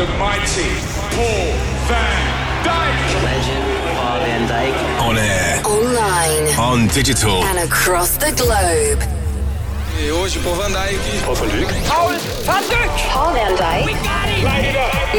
the 0.00 0.06
mighty 0.18 0.70
Paul 1.12 1.52
van 1.84 2.64
Dyk. 2.64 3.22
Legend 3.22 3.64
Paul 3.96 4.18
van 4.20 4.48
Dyk. 4.48 4.74
On 5.06 5.18
air, 5.18 5.60
Online 5.66 6.48
on 6.58 6.88
digital. 6.88 7.44
and 7.44 7.58
across 7.58 8.16
the 8.16 8.32
globe. 8.32 9.02
E 10.00 10.08
hoje, 10.08 10.38
Paul 10.40 10.54
van 10.54 10.72
Dyk. 10.72 10.96
Paul 11.26 11.34
van 11.34 11.48
Dyk. 13.56 13.94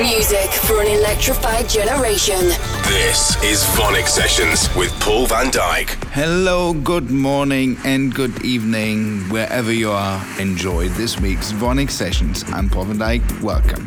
Music 0.02 0.50
for 0.66 0.82
an 0.82 0.88
electrified 0.88 1.70
generation. 1.70 2.40
This 2.88 3.36
is 3.44 3.64
VONYC 3.76 4.08
Sessions 4.08 4.68
with 4.76 4.92
Paul 5.00 5.28
van 5.28 5.52
Dyk. 5.52 5.90
Hello, 6.12 6.74
good 6.74 7.12
morning, 7.12 7.78
and 7.86 8.12
good 8.16 8.44
evening, 8.44 9.30
wherever 9.30 9.72
you 9.72 9.92
are. 9.92 10.20
Enjoy 10.40 10.90
this 10.90 11.20
week's 11.20 11.52
VONYC 11.52 11.92
Sessions. 11.92 12.44
I'm 12.52 12.68
Paul 12.68 12.86
van 12.86 12.98
Dyk. 12.98 13.42
Welcome. 13.44 13.86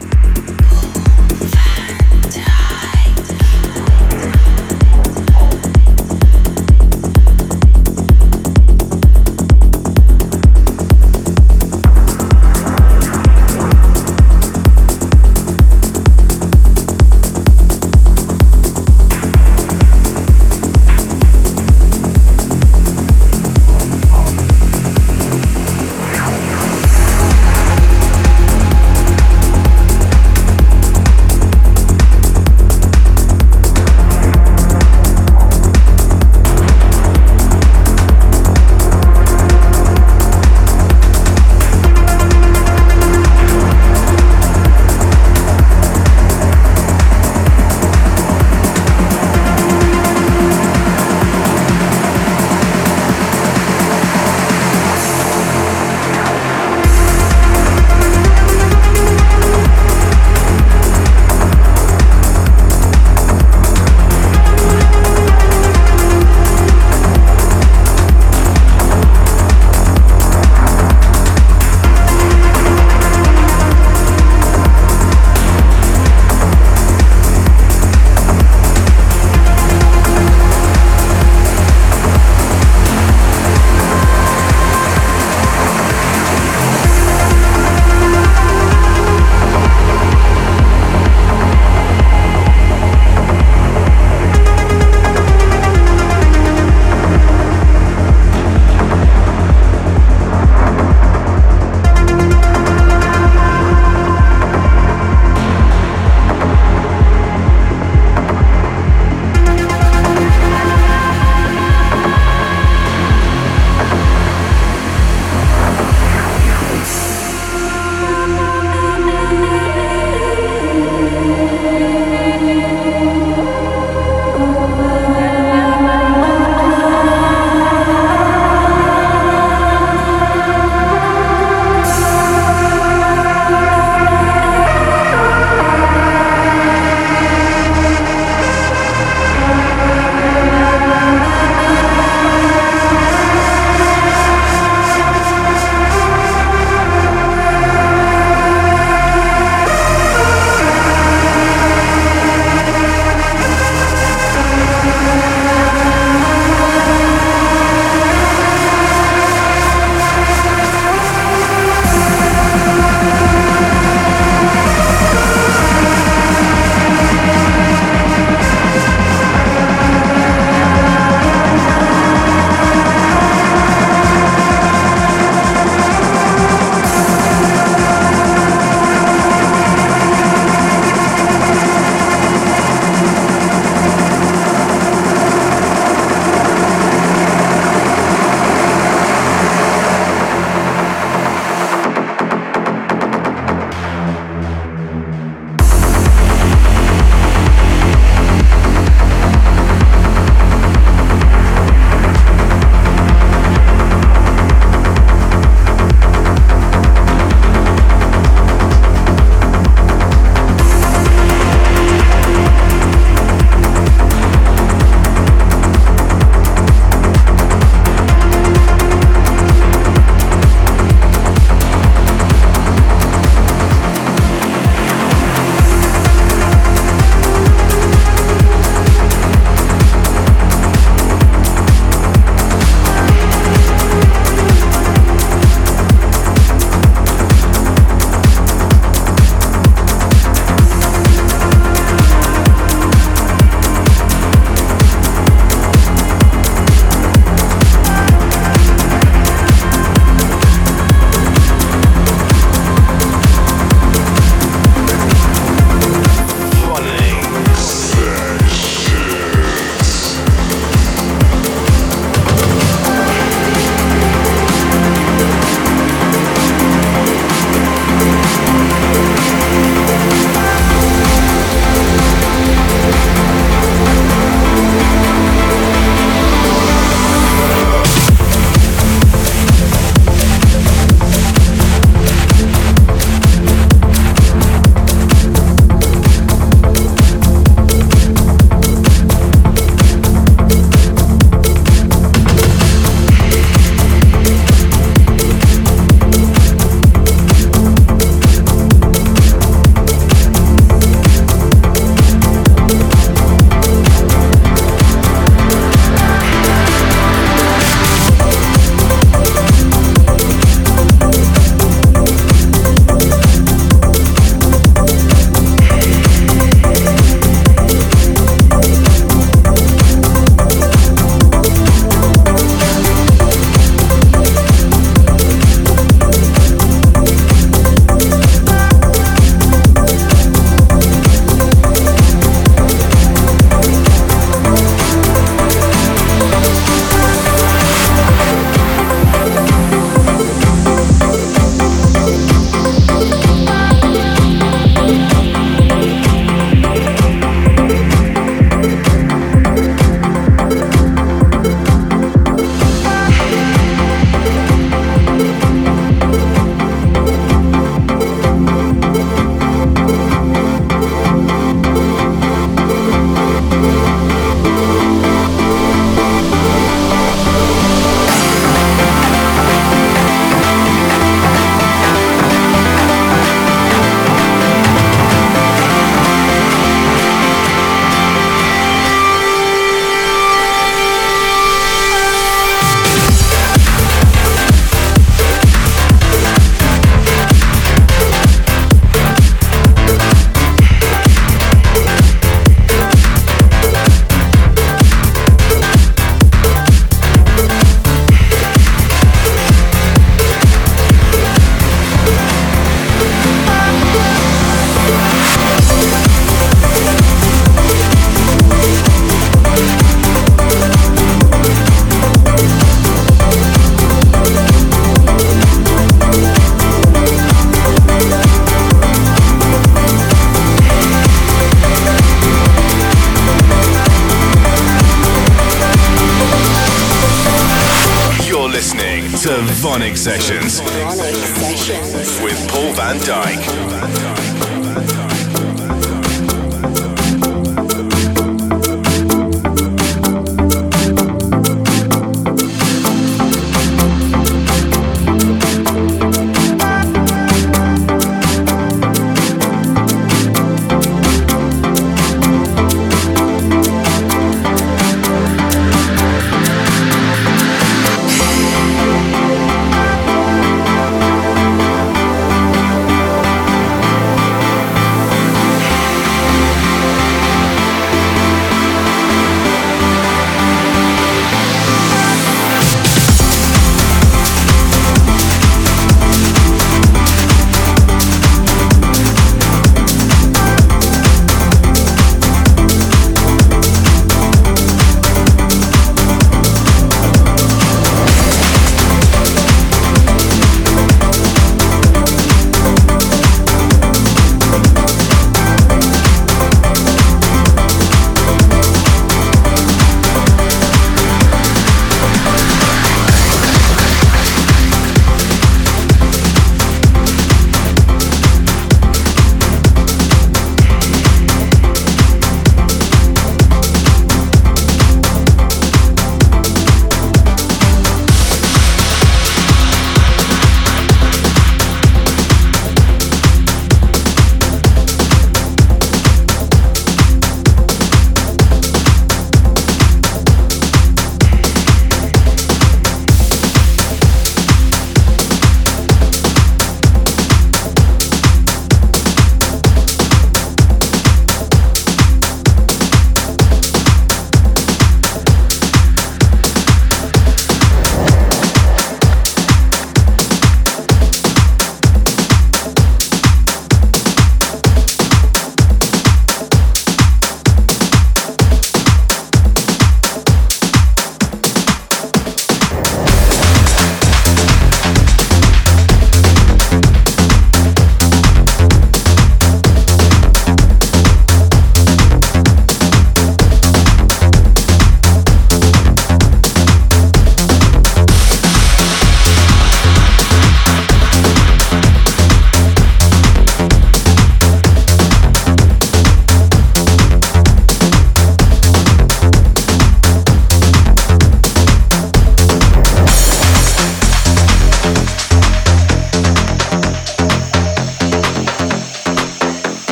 The 429.34 429.40
VONYC 429.40 429.96
Sessions. 429.96 430.60
VONYC 430.60 431.16
Sessions. 431.16 432.22
With 432.22 432.48
Paul 432.48 432.72
van 432.74 432.98
Dyk. 433.00 434.43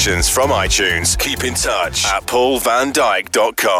From 0.00 0.48
iTunes. 0.48 1.18
Keep 1.18 1.44
in 1.44 1.52
touch 1.52 2.06
at 2.06 2.24
paulvandyk.com. 2.24 3.70